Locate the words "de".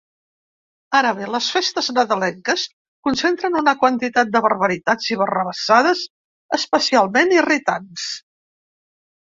4.37-4.43